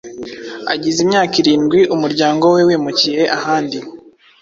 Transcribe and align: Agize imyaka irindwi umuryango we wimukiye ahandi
Agize 0.73 0.97
imyaka 1.05 1.33
irindwi 1.41 1.79
umuryango 1.95 2.43
we 2.55 2.61
wimukiye 2.67 3.21
ahandi 3.37 3.77